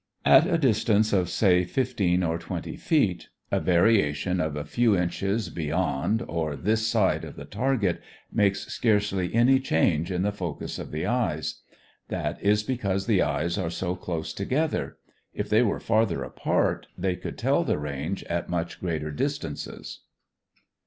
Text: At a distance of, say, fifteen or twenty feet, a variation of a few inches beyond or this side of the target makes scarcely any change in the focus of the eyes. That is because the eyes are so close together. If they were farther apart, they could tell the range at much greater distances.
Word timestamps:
At 0.25 0.47
a 0.47 0.57
distance 0.57 1.13
of, 1.13 1.29
say, 1.29 1.63
fifteen 1.63 2.23
or 2.23 2.39
twenty 2.39 2.75
feet, 2.75 3.29
a 3.51 3.59
variation 3.59 4.41
of 4.41 4.55
a 4.55 4.65
few 4.65 4.97
inches 4.97 5.51
beyond 5.51 6.25
or 6.27 6.55
this 6.55 6.87
side 6.87 7.23
of 7.23 7.35
the 7.35 7.45
target 7.45 8.01
makes 8.31 8.65
scarcely 8.65 9.31
any 9.35 9.59
change 9.59 10.09
in 10.11 10.23
the 10.23 10.31
focus 10.31 10.79
of 10.79 10.89
the 10.89 11.05
eyes. 11.05 11.61
That 12.07 12.41
is 12.41 12.63
because 12.63 13.05
the 13.05 13.21
eyes 13.21 13.59
are 13.59 13.69
so 13.69 13.95
close 13.95 14.33
together. 14.33 14.97
If 15.35 15.49
they 15.49 15.61
were 15.61 15.79
farther 15.79 16.23
apart, 16.23 16.87
they 16.97 17.15
could 17.15 17.37
tell 17.37 17.63
the 17.63 17.77
range 17.77 18.23
at 18.23 18.49
much 18.49 18.79
greater 18.79 19.11
distances. 19.11 19.99